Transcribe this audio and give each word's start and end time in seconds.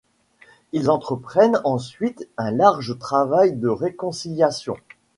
Ils 0.71 0.89
entreprennent 0.89 1.61
ensuite 1.63 2.27
un 2.35 2.49
large 2.49 2.97
travail 2.97 3.53
de 3.53 3.67
réconciliation. 3.67 4.75